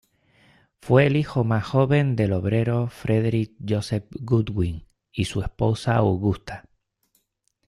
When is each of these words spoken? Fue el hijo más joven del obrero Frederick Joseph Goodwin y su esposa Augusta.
Fue 0.81 1.05
el 1.05 1.15
hijo 1.15 1.43
más 1.43 1.63
joven 1.63 2.15
del 2.15 2.33
obrero 2.33 2.87
Frederick 2.87 3.51
Joseph 3.67 4.07
Goodwin 4.19 4.87
y 5.11 5.25
su 5.25 5.43
esposa 5.43 5.95
Augusta. 5.97 6.65